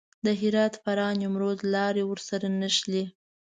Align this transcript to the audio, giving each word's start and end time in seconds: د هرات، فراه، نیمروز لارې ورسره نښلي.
د 0.25 0.27
هرات، 0.41 0.73
فراه، 0.83 1.13
نیمروز 1.21 1.59
لارې 1.73 2.03
ورسره 2.07 2.45
نښلي. 2.59 3.03